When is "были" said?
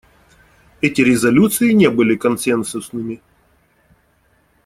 1.87-2.15